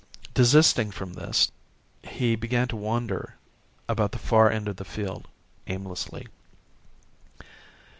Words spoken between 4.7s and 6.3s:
the field, aimlessly.